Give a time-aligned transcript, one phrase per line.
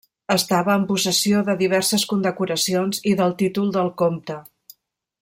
[0.35, 4.39] Estava en possessió de diverses condecoracions i del títol del comte.